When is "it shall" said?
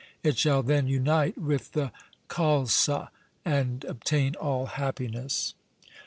0.23-0.63